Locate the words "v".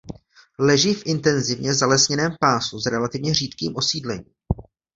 0.93-1.03